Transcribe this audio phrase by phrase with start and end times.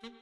[0.00, 0.16] Prihovárame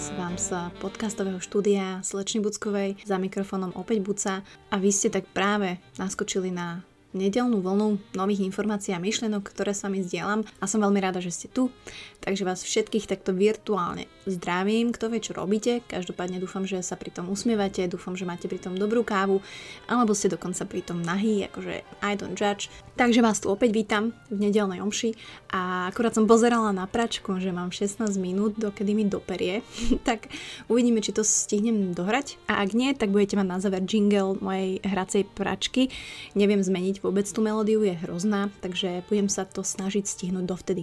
[0.00, 2.96] sa vám z podcastového štúdia Slečny Buckovej.
[3.04, 4.40] Za mikrofónom opäť Buca.
[4.72, 6.80] A vy ste tak práve naskočili na
[7.16, 11.32] nedelnú vlnu nových informácií a myšlienok, ktoré s vami zdieľam a som veľmi rada, že
[11.32, 11.72] ste tu.
[12.20, 15.80] Takže vás všetkých takto virtuálne zdravím, kto vie, čo robíte.
[15.88, 19.40] Každopádne dúfam, že sa pri tom usmievate, dúfam, že máte pri tom dobrú kávu,
[19.88, 22.68] alebo ste dokonca pri tom nahý, akože I don't judge.
[22.98, 25.14] Takže vás tu opäť vítam v nedelnej omši
[25.54, 29.64] a akurát som pozerala na pračku, že mám 16 minút, dokedy mi doperie,
[30.08, 30.28] tak
[30.68, 32.36] uvidíme, či to stihnem dohrať.
[32.50, 35.88] A ak nie, tak budete mať na záver jingle mojej hracej pračky.
[36.36, 40.82] Neviem zmeniť vôbec tú melódiu, je hrozná, takže budem sa to snažiť stihnúť dovtedy.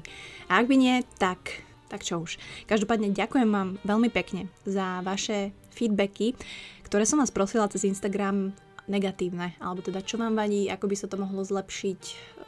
[0.50, 2.42] A ak by nie, tak tak čo už.
[2.66, 6.34] Každopádne ďakujem vám veľmi pekne za vaše feedbacky,
[6.82, 8.58] ktoré som vás prosila cez Instagram
[8.90, 12.02] negatívne, alebo teda čo vám vadí, ako by sa to mohlo zlepšiť,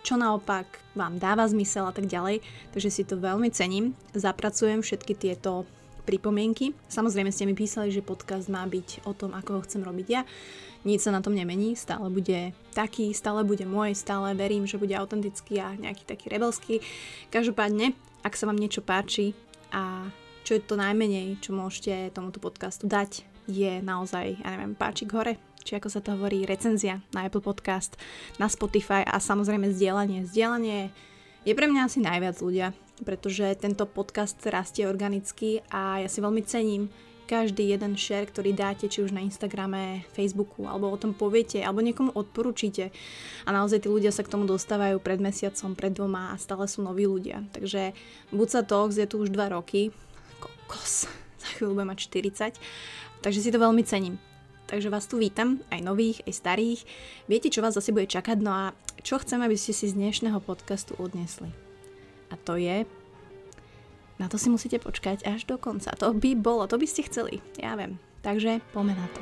[0.06, 2.46] čo naopak vám dáva zmysel a tak ďalej.
[2.74, 3.98] Takže si to veľmi cením.
[4.14, 5.66] Zapracujem všetky tieto
[6.08, 6.72] pripomienky.
[6.88, 10.24] Samozrejme ste mi písali, že podcast má byť o tom, ako ho chcem robiť ja.
[10.88, 14.96] Nič sa na tom nemení, stále bude taký, stále bude môj, stále verím, že bude
[14.96, 16.80] autentický a nejaký taký rebelský.
[17.28, 17.92] Každopádne,
[18.24, 19.36] ak sa vám niečo páči
[19.76, 20.08] a
[20.48, 25.36] čo je to najmenej, čo môžete tomuto podcastu dať, je naozaj, ja neviem, páčik hore,
[25.68, 28.00] či ako sa to hovorí, recenzia na Apple Podcast,
[28.40, 30.24] na Spotify a samozrejme zdieľanie.
[30.24, 30.96] Zdieľanie
[31.44, 32.72] je pre mňa asi najviac ľudia,
[33.06, 36.90] pretože tento podcast rastie organicky a ja si veľmi cením
[37.28, 41.84] každý jeden share, ktorý dáte, či už na Instagrame, Facebooku, alebo o tom poviete, alebo
[41.84, 42.90] niekomu odporúčite.
[43.44, 46.82] A naozaj tí ľudia sa k tomu dostávajú pred mesiacom, pred dvoma a stále sú
[46.88, 47.44] noví ľudia.
[47.52, 47.92] Takže
[48.32, 49.92] Buca Talks je tu už 2 roky.
[50.40, 51.12] Kokos,
[51.44, 52.00] za chvíľu budem mať
[52.56, 52.56] 40.
[53.20, 54.16] Takže si to veľmi cením.
[54.68, 56.80] Takže vás tu vítam, aj nových, aj starých.
[57.28, 58.64] Viete, čo vás zase bude čakať, no a
[59.00, 61.67] čo chcem, aby ste si z dnešného podcastu odnesli.
[62.32, 62.84] A to je
[64.18, 65.94] na to si musíte počkať až do konca.
[66.02, 68.02] To by bolo, to by ste chceli, ja viem.
[68.26, 69.22] Takže poďme na to.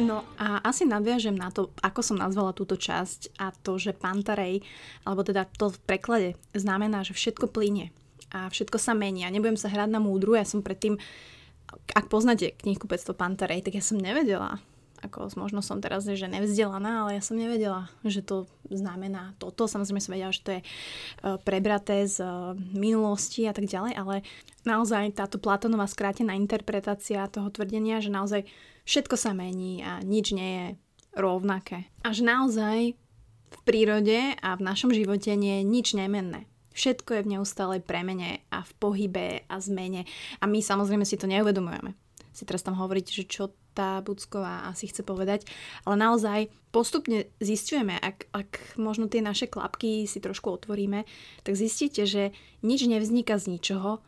[0.00, 4.64] No a asi nadviažem na to, ako som nazvala túto časť a to, že Pantarej,
[5.04, 7.92] alebo teda to v preklade znamená, že všetko plynie
[8.32, 10.32] a všetko sa mení a nebudem sa hrať na múdru.
[10.32, 10.96] Ja som predtým,
[11.92, 14.64] ak poznáte knihkupectvo Pantarej, tak ja som nevedela,
[15.02, 19.66] ako možno som teraz že nevzdelaná, ale ja som nevedela, že to znamená toto.
[19.66, 20.66] Samozrejme som vedela, že to je e,
[21.42, 22.26] prebraté z e,
[22.72, 24.14] minulosti a tak ďalej, ale
[24.62, 28.46] naozaj táto Platonová skrátená interpretácia toho tvrdenia, že naozaj
[28.86, 30.66] všetko sa mení a nič nie je
[31.18, 31.90] rovnaké.
[32.06, 32.94] Až naozaj
[33.52, 36.48] v prírode a v našom živote nie je nič nemenné.
[36.72, 40.08] Všetko je v neustálej premene a v pohybe a zmene
[40.40, 41.92] a my samozrejme si to neuvedomujeme.
[42.32, 45.48] Si teraz tam hovoríte, že čo tá Bucková asi chce povedať,
[45.88, 48.50] ale naozaj postupne zistujeme, ak, ak
[48.80, 51.04] možno tie naše klapky si trošku otvoríme,
[51.44, 54.04] tak zistíte, že nič nevzniká z ničoho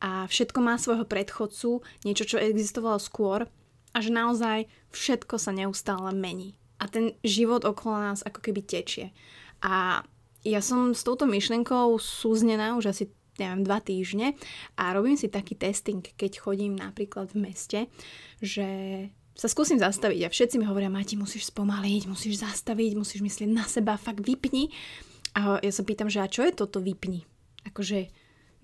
[0.00, 3.48] a všetko má svojho predchodcu, niečo, čo existovalo skôr
[3.96, 6.60] a že naozaj všetko sa neustále mení.
[6.76, 9.16] A ten život okolo nás ako keby tečie.
[9.64, 10.04] A
[10.44, 14.36] ja som s touto myšlenkou súznená už asi neviem, dva týždne
[14.76, 17.80] a robím si taký testing, keď chodím napríklad v meste,
[18.40, 18.68] že
[19.36, 23.68] sa skúsim zastaviť a všetci mi hovoria, Mati, musíš spomaliť, musíš zastaviť, musíš myslieť na
[23.68, 24.72] seba, fakt vypni.
[25.36, 27.28] A ja sa pýtam, že a čo je toto vypni?
[27.68, 28.08] Akože,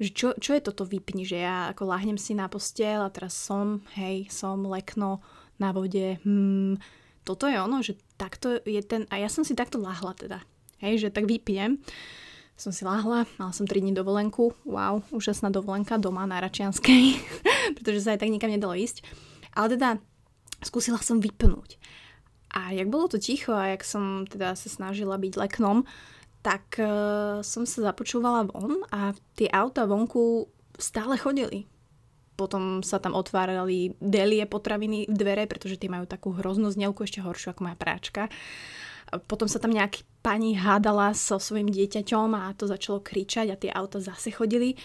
[0.00, 1.28] že čo, čo je toto vypni?
[1.28, 5.20] Že ja ako láhnem si na postel a teraz som, hej, som lekno
[5.60, 6.80] na vode, hmm,
[7.28, 10.40] toto je ono, že takto je ten, a ja som si takto láhla teda,
[10.80, 11.78] hej, že tak vypiem
[12.62, 17.18] som si láhla, mala som 3 dní dovolenku, wow, úžasná dovolenka doma na Račianskej,
[17.76, 19.02] pretože sa aj tak nikam nedalo ísť.
[19.58, 19.98] Ale teda
[20.62, 21.82] skúsila som vypnúť.
[22.54, 25.82] A jak bolo to ticho a jak som teda sa snažila byť leknom,
[26.46, 30.46] tak uh, som sa započúvala von a tie auta vonku
[30.78, 31.66] stále chodili.
[32.38, 37.54] Potom sa tam otvárali delie potraviny dvere, pretože tie majú takú hroznú znelku, ešte horšiu
[37.54, 38.22] ako moja práčka.
[39.28, 43.68] Potom sa tam nejaký pani hádala so svojim dieťaťom a to začalo kričať a tie
[43.68, 44.80] auta zase chodili.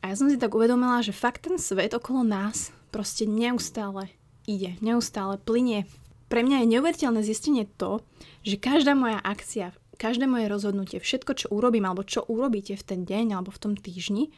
[0.00, 4.08] A ja som si tak uvedomila, že fakt ten svet okolo nás proste neustále
[4.48, 5.84] ide, neustále plinie.
[6.32, 8.00] Pre mňa je neuveriteľné zistenie to,
[8.42, 13.00] že každá moja akcia, každé moje rozhodnutie, všetko, čo urobím alebo čo urobíte v ten
[13.04, 14.32] deň alebo v tom týždni,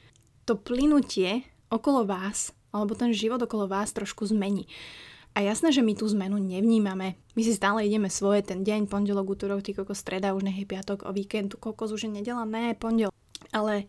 [0.45, 4.69] to plynutie okolo vás alebo ten život okolo vás trošku zmení.
[5.39, 7.15] A jasné, že my tú zmenu nevnímame.
[7.39, 10.67] My si stále ideme svoje, ten deň, pondelok, útorok, ty kokos, streda, už nech je
[10.67, 13.15] piatok, o víkend, kokos, už je nedela, ne, pondel.
[13.55, 13.87] Ale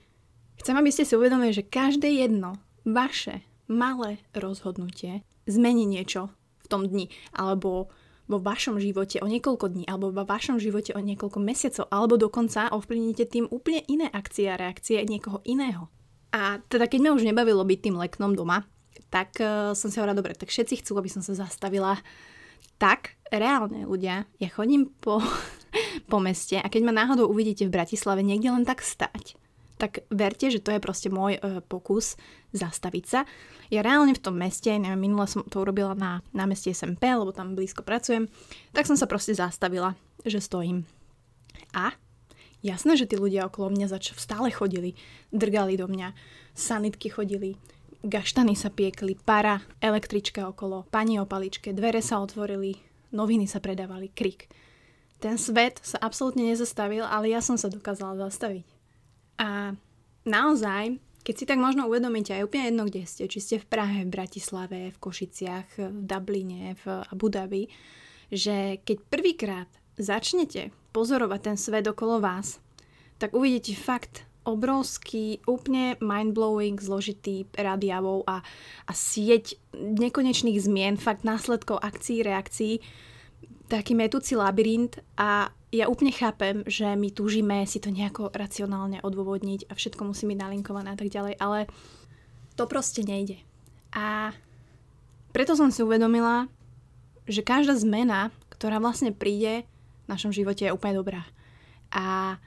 [0.61, 6.29] chcem, aby ste si uvedomili, že každé jedno vaše malé rozhodnutie zmení niečo
[6.61, 7.89] v tom dni, alebo
[8.29, 12.69] vo vašom živote o niekoľko dní, alebo vo vašom živote o niekoľko mesiacov, alebo dokonca
[12.69, 15.89] ovplyvnite tým úplne iné akcie a reakcie niekoho iného.
[16.29, 18.69] A teda keď ma už nebavilo byť tým leknom doma,
[19.07, 21.95] tak uh, som si hovorila, dobre, tak všetci chcú, aby som sa zastavila.
[22.79, 25.23] Tak, reálne ľudia, ja chodím po,
[26.11, 29.39] po meste a keď ma náhodou uvidíte v Bratislave niekde len tak stať,
[29.79, 32.19] tak verte, že to je proste môj uh, pokus
[32.51, 33.23] zastaviť sa.
[33.71, 37.55] Ja reálne v tom meste, neviem, minule som to urobila na námestí SMP, lebo tam
[37.55, 38.27] blízko pracujem,
[38.75, 39.95] tak som sa proste zastavila,
[40.27, 40.83] že stojím.
[41.71, 41.95] A
[42.59, 44.99] jasné, že tí ľudia okolo mňa zač- stále chodili,
[45.31, 46.11] drgali do mňa,
[46.57, 47.55] sanitky chodili,
[48.03, 52.75] gaštany sa piekli, para, električka okolo, pani o paličke, dvere sa otvorili,
[53.11, 54.47] noviny sa predávali, krik.
[55.19, 58.63] Ten svet sa absolútne nezastavil, ale ja som sa dokázala zastaviť.
[59.39, 59.75] A
[60.23, 60.95] naozaj,
[61.27, 64.13] keď si tak možno uvedomíte aj úplne jedno, kde ste, či ste v Prahe, v
[64.15, 67.67] Bratislave, v Košiciach, v Dubline, v Abu Dhabi,
[68.31, 69.69] že keď prvýkrát
[69.99, 72.63] začnete pozorovať ten svet okolo vás,
[73.19, 77.83] tak uvidíte fakt obrovský, úplne mindblowing, zložitý rád
[78.25, 78.41] a,
[78.87, 82.79] a sieť nekonečných zmien, fakt následkov akcií, reakcií,
[83.69, 89.69] taký metúci labyrint a ja úplne chápem, že my túžime si to nejako racionálne odôvodniť
[89.69, 91.69] a všetko musí byť nalinkované a tak ďalej, ale
[92.57, 93.37] to proste nejde.
[93.93, 94.33] A
[95.29, 96.49] preto som si uvedomila,
[97.29, 99.69] že každá zmena, ktorá vlastne príde
[100.03, 101.21] v našom živote je úplne dobrá.
[101.93, 102.37] A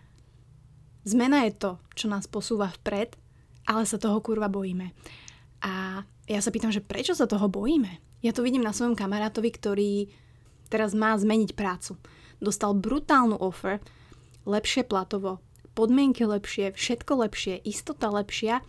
[1.02, 3.18] Zmena je to, čo nás posúva vpred,
[3.66, 4.94] ale sa toho kurva bojíme.
[5.62, 7.98] A ja sa pýtam, že prečo sa toho bojíme?
[8.22, 9.92] Ja to vidím na svojom kamarátovi, ktorý
[10.70, 11.98] teraz má zmeniť prácu.
[12.38, 13.82] Dostal brutálnu offer,
[14.46, 15.42] lepšie platovo,
[15.74, 18.62] podmienky lepšie, všetko lepšie, istota lepšia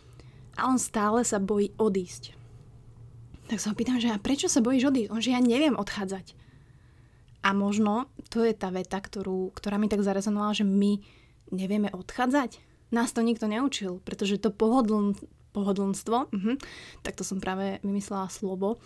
[0.58, 2.34] a on stále sa bojí odísť.
[3.50, 5.10] Tak sa ho pýtam, že a prečo sa bojíš odísť?
[5.14, 6.34] On, že ja neviem odchádzať.
[7.44, 11.04] A možno to je tá veta, ktorú, ktorá mi tak zarezonovala, že my
[11.52, 12.62] nevieme odchádzať?
[12.94, 15.18] Nás to nikto neučil, pretože to pohodln,
[15.54, 16.56] pohodlnstvo, uh-huh,
[17.02, 18.78] tak to som práve vymyslela slovo,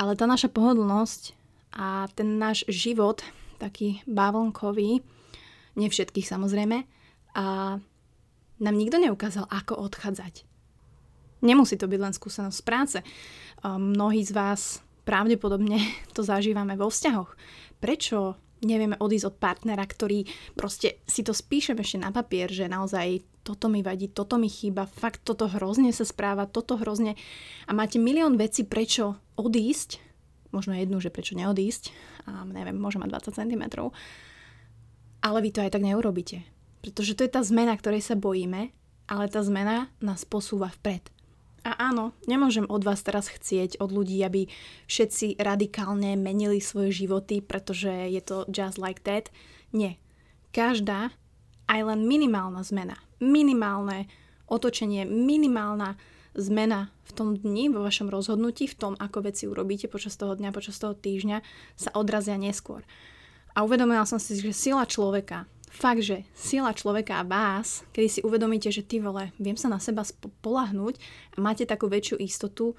[0.00, 1.36] ale tá naša pohodlnosť
[1.72, 3.20] a ten náš život,
[3.60, 5.00] taký bavlnkový,
[5.76, 6.84] nie všetkých samozrejme,
[7.32, 7.44] a
[8.62, 10.44] nám nikto neukázal, ako odchádzať.
[11.42, 12.98] Nemusí to byť len skúsenosť z práce.
[13.66, 15.82] Mnohí z vás pravdepodobne
[16.14, 17.34] to zažívame vo vzťahoch.
[17.82, 20.24] Prečo nevieme odísť od partnera, ktorý
[20.54, 24.86] proste si to spíšem ešte na papier, že naozaj toto mi vadí, toto mi chýba,
[24.86, 27.18] fakt toto hrozne sa správa, toto hrozne
[27.66, 29.98] a máte milión vecí, prečo odísť,
[30.54, 31.90] možno jednu, že prečo neodísť,
[32.30, 33.64] a neviem, môže mať 20 cm,
[35.22, 36.46] ale vy to aj tak neurobíte.
[36.82, 38.70] Pretože to je tá zmena, ktorej sa bojíme,
[39.10, 41.10] ale tá zmena nás posúva vpred.
[41.62, 44.50] A áno, nemôžem od vás teraz chcieť, od ľudí, aby
[44.90, 49.30] všetci radikálne menili svoje životy, pretože je to just like that.
[49.70, 50.02] Nie.
[50.50, 51.14] Každá,
[51.70, 54.10] aj len minimálna zmena, minimálne
[54.50, 55.96] otočenie, minimálna
[56.34, 60.50] zmena v tom dni, vo vašom rozhodnutí, v tom, ako veci urobíte počas toho dňa,
[60.50, 61.40] počas toho týždňa,
[61.78, 62.82] sa odrazia neskôr.
[63.52, 68.20] A uvedomila som si, že sila človeka, fakt, že sila človeka a vás, kedy si
[68.20, 71.00] uvedomíte, že ty vole, viem sa na seba spolahnúť
[71.34, 72.76] a máte takú väčšiu istotu,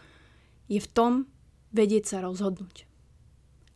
[0.69, 1.25] je v tom
[1.73, 2.85] vedieť sa rozhodnúť.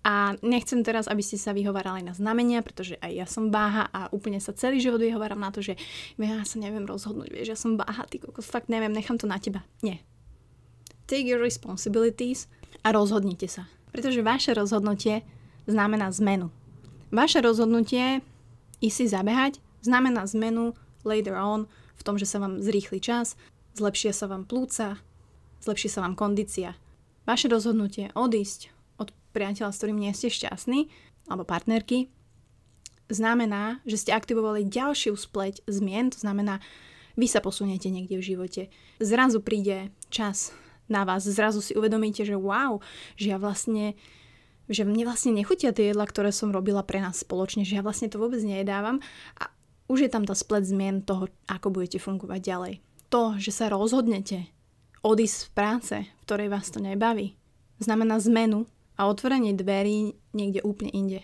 [0.08, 4.08] A nechcem teraz, aby ste sa vyhovárali na znamenia, pretože aj ja som báha a
[4.16, 5.76] úplne sa celý život vyhováram na to, že
[6.16, 9.36] ja sa neviem rozhodnúť, vieš, ja som báha, ty kokos, fakt neviem, nechám to na
[9.36, 9.68] teba.
[9.84, 10.00] Nie.
[11.12, 12.48] Take your responsibilities
[12.88, 13.68] a rozhodnite sa.
[13.92, 15.28] Pretože vaše rozhodnutie
[15.68, 16.56] znamená zmenu.
[17.12, 18.24] Vaše rozhodnutie
[18.84, 20.74] ísť si zabehať znamená zmenu
[21.08, 21.66] later on
[21.98, 23.40] v tom, že sa vám zrýchli čas,
[23.78, 25.02] zlepšia sa vám plúca,
[25.62, 26.78] zlepší sa vám kondícia.
[27.26, 30.88] Vaše rozhodnutie odísť od priateľa, s ktorým nie ste šťastní,
[31.28, 32.08] alebo partnerky,
[33.10, 36.60] znamená, že ste aktivovali ďalšiu spleť zmien, to znamená,
[37.18, 38.62] vy sa posuniete niekde v živote.
[39.02, 40.54] Zrazu príde čas
[40.88, 42.80] na vás, zrazu si uvedomíte, že wow,
[43.20, 43.98] že ja vlastne
[44.68, 48.12] že mne vlastne nechutia tie jedla, ktoré som robila pre nás spoločne, že ja vlastne
[48.12, 49.00] to vôbec nejedávam
[49.40, 49.52] a
[49.88, 52.74] už je tam tá splet zmien toho, ako budete fungovať ďalej.
[53.08, 54.52] To, že sa rozhodnete
[55.00, 57.40] odísť z práce, v ktorej vás to nebaví,
[57.80, 58.68] znamená zmenu
[59.00, 61.20] a otvorenie dverí niekde úplne inde.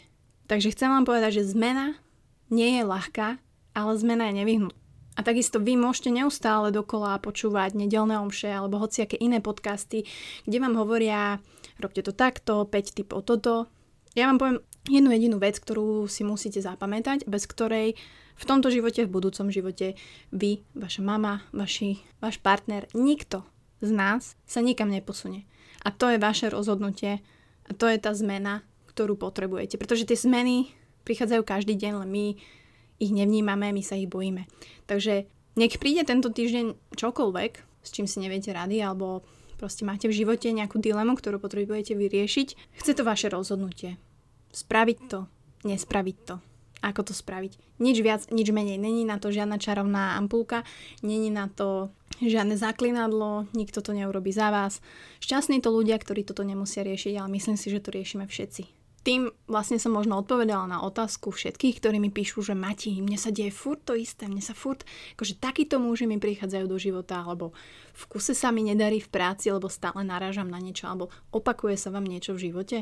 [0.48, 2.00] Takže chcem vám povedať, že zmena
[2.48, 3.42] nie je ľahká,
[3.76, 4.83] ale zmena je nevyhnutná.
[5.14, 10.10] A takisto vy môžete neustále dokola počúvať nedelné omše alebo hociaké iné podcasty,
[10.50, 11.38] kde vám hovoria,
[11.78, 13.70] robte to takto, 5 typov toto.
[14.18, 14.58] Ja vám poviem
[14.90, 17.94] jednu jedinú vec, ktorú si musíte zapamätať, bez ktorej
[18.34, 19.94] v tomto živote, v budúcom živote
[20.34, 23.46] vy, vaša mama, vaši, váš partner, nikto
[23.86, 25.46] z nás sa nikam neposunie.
[25.86, 27.22] A to je vaše rozhodnutie
[27.70, 29.78] a to je tá zmena, ktorú potrebujete.
[29.78, 32.26] Pretože tie zmeny prichádzajú každý deň, len my
[33.00, 34.46] ich nevnímame, my sa ich bojíme.
[34.86, 37.52] Takže nech príde tento týždeň čokoľvek,
[37.84, 39.22] s čím si neviete rady, alebo
[39.58, 44.02] proste máte v živote nejakú dilemu, ktorú potrebujete vyriešiť, chce to vaše rozhodnutie.
[44.54, 45.20] Spraviť to,
[45.66, 46.36] nespraviť to.
[46.84, 47.80] Ako to spraviť?
[47.80, 48.76] Nič viac, nič menej.
[48.76, 50.68] Není na to žiadna čarovná ampulka,
[51.00, 54.84] není na to žiadne zaklinadlo, nikto to neurobi za vás.
[55.24, 59.28] Šťastní to ľudia, ktorí toto nemusia riešiť, ale myslím si, že to riešime všetci tým
[59.52, 63.52] vlastne som možno odpovedala na otázku všetkých, ktorí mi píšu, že Mati, mne sa deje
[63.52, 64.88] furt to isté, mne sa furt,
[65.20, 67.52] akože takíto muži mi prichádzajú do života, alebo
[67.92, 71.92] v kuse sa mi nedarí v práci, lebo stále narážam na niečo, alebo opakuje sa
[71.92, 72.78] vám niečo v živote?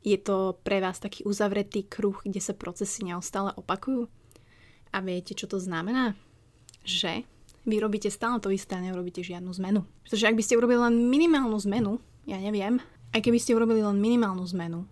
[0.00, 4.08] Je to pre vás taký uzavretý kruh, kde sa procesy neustále opakujú?
[4.96, 6.16] A viete, čo to znamená?
[6.88, 7.28] Že
[7.68, 9.84] vy robíte stále to isté a neurobíte žiadnu zmenu.
[10.06, 12.78] Pretože ak by ste urobili len minimálnu zmenu, ja neviem,
[13.16, 14.84] aj keby ste urobili len minimálnu zmenu,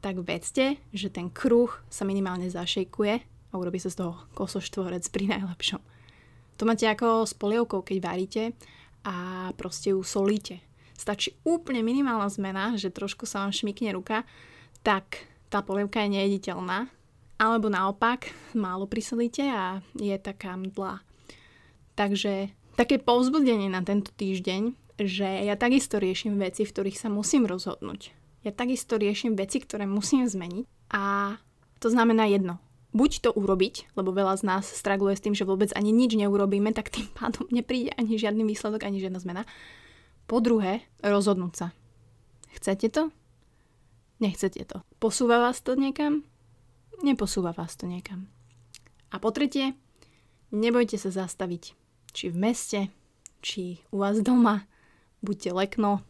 [0.00, 3.14] tak vedzte, že ten kruh sa minimálne zašejkuje
[3.52, 5.84] a urobí sa z toho kosoštvorec pri najlepšom.
[6.56, 8.42] To máte ako s polievkou, keď varíte
[9.04, 10.64] a proste ju solíte.
[10.96, 14.24] Stačí úplne minimálna zmena, že trošku sa vám šmikne ruka,
[14.80, 16.88] tak tá polievka je nejediteľná.
[17.36, 21.04] Alebo naopak, málo prisolíte a je taká mdla.
[21.96, 27.48] Takže také povzbudenie na tento týždeň že ja takisto riešim veci, v ktorých sa musím
[27.48, 28.12] rozhodnúť.
[28.44, 31.36] Ja takisto riešim veci, ktoré musím zmeniť a
[31.80, 32.60] to znamená jedno.
[32.90, 36.74] Buď to urobiť, lebo veľa z nás straguje s tým, že vôbec ani nič neurobíme,
[36.74, 39.42] tak tým pádom nepríde ani žiadny výsledok, ani žiadna zmena.
[40.26, 41.66] Po druhé, rozhodnúť sa.
[42.58, 43.02] Chcete to?
[44.18, 44.82] Nechcete to.
[44.98, 46.26] Posúva vás to niekam?
[47.00, 48.26] Neposúva vás to niekam.
[49.14, 49.78] A po tretie,
[50.50, 51.72] nebojte sa zastaviť.
[52.10, 52.80] Či v meste,
[53.40, 54.66] či u vás doma,
[55.20, 56.04] buďte lekno,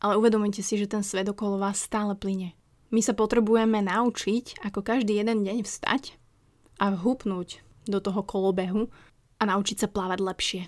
[0.00, 2.56] ale uvedomujte si, že ten svet okolo vás stále plyne.
[2.90, 6.18] My sa potrebujeme naučiť, ako každý jeden deň vstať
[6.80, 8.90] a vhupnúť do toho kolobehu
[9.38, 10.62] a naučiť sa plávať lepšie.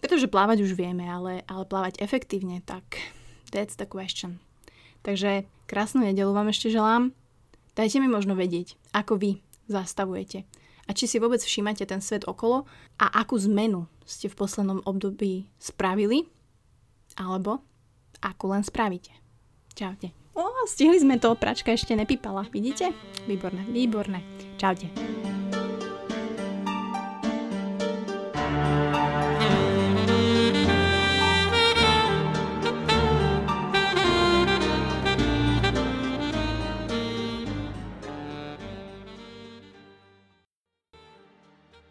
[0.00, 2.96] Pretože plávať už vieme, ale, ale plávať efektívne, tak
[3.52, 4.40] that's the question.
[5.04, 7.12] Takže krásnu nedelu vám ešte želám.
[7.76, 9.30] Dajte mi možno vedieť, ako vy
[9.68, 10.48] zastavujete
[10.88, 12.66] a či si vôbec všímate ten svet okolo
[12.98, 16.26] a akú zmenu ste v poslednom období spravili
[17.16, 17.64] alebo
[18.20, 19.10] ako len spravíte.
[19.72, 20.12] Čaute.
[20.36, 22.92] O, stihli sme to, pračka ešte nepípala, vidíte?
[23.26, 24.20] Výborné, výborné.
[24.60, 25.39] Čaute.